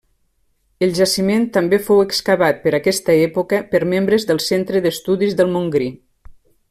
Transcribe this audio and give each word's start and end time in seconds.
El 0.85 0.93
jaciment 0.99 1.43
també 1.57 1.79
fou 1.89 2.01
excavat 2.05 2.63
per 2.63 2.73
aquesta 2.77 3.17
època 3.27 3.61
per 3.75 3.83
membres 3.93 4.27
del 4.31 4.43
Centre 4.47 4.83
d'Estudis 4.87 5.37
del 5.43 5.55
Montgrí. 5.59 5.91